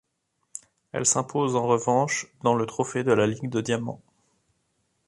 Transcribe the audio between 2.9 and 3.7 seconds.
de la Ligue de